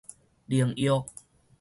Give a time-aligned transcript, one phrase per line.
[0.49, 1.05] 靈藥